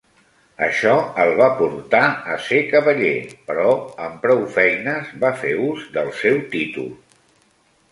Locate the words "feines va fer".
4.57-5.55